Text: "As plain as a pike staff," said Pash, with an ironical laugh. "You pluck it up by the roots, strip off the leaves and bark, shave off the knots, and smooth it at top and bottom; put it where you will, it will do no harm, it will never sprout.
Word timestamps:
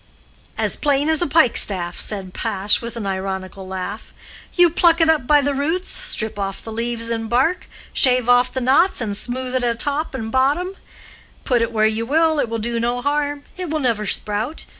"As 0.57 0.75
plain 0.75 1.09
as 1.09 1.21
a 1.21 1.27
pike 1.27 1.55
staff," 1.55 1.99
said 1.99 2.33
Pash, 2.33 2.81
with 2.81 2.95
an 2.97 3.05
ironical 3.05 3.67
laugh. 3.67 4.13
"You 4.55 4.71
pluck 4.71 4.99
it 4.99 5.11
up 5.11 5.27
by 5.27 5.41
the 5.41 5.53
roots, 5.53 5.89
strip 5.89 6.39
off 6.39 6.59
the 6.63 6.71
leaves 6.71 7.11
and 7.11 7.29
bark, 7.29 7.67
shave 7.93 8.27
off 8.27 8.51
the 8.51 8.61
knots, 8.61 8.99
and 8.99 9.15
smooth 9.15 9.53
it 9.53 9.63
at 9.63 9.79
top 9.79 10.15
and 10.15 10.31
bottom; 10.31 10.75
put 11.43 11.61
it 11.61 11.71
where 11.71 11.85
you 11.85 12.07
will, 12.07 12.39
it 12.39 12.49
will 12.49 12.57
do 12.57 12.79
no 12.79 13.03
harm, 13.03 13.43
it 13.57 13.69
will 13.69 13.79
never 13.79 14.07
sprout. 14.07 14.65